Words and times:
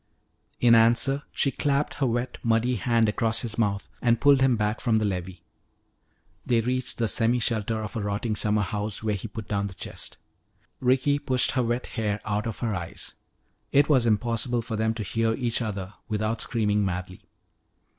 In 0.59 0.73
answer 0.73 1.21
she 1.31 1.51
clapped 1.51 1.93
her 1.93 2.07
wet, 2.07 2.39
muddy 2.41 2.73
hand 2.77 3.07
across 3.07 3.41
his 3.41 3.59
mouth 3.59 3.87
and 4.01 4.19
pulled 4.19 4.41
him 4.41 4.55
back 4.57 4.81
from 4.81 4.97
the 4.97 5.05
levee. 5.05 5.43
They 6.43 6.59
reached 6.59 6.97
the 6.97 7.07
semi 7.07 7.37
shelter 7.39 7.83
of 7.83 7.95
a 7.95 8.01
rotting 8.01 8.35
summer 8.35 8.63
house 8.63 9.03
where 9.03 9.13
he 9.13 9.27
put 9.27 9.47
down 9.47 9.67
the 9.67 9.75
chest. 9.75 10.17
Ricky 10.79 11.19
pushed 11.19 11.51
her 11.51 11.61
wet 11.61 11.85
hair 11.85 12.19
out 12.25 12.47
of 12.47 12.57
her 12.65 12.73
eyes. 12.73 13.13
It 13.71 13.89
was 13.89 14.07
impossible 14.07 14.63
for 14.63 14.75
them 14.75 14.95
to 14.95 15.03
hear 15.03 15.35
each 15.35 15.61
other 15.61 15.93
without 16.07 16.41
screaming 16.41 16.83
madly. 16.83 17.21